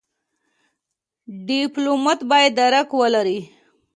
ډيپلومات 1.47 2.19
بايد 2.29 2.51
درک 2.59 2.89
ولري. 3.01 3.39